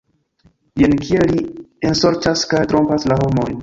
[0.83, 1.45] Jen kiel li
[1.93, 3.59] ensorĉas kaj trompas la homojn!